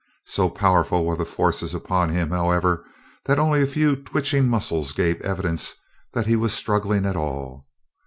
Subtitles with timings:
[0.25, 2.83] So powerful were the forces upon him, however,
[3.25, 5.75] that only a few twitching muscles gave evidence
[6.13, 7.67] that he was struggling at all.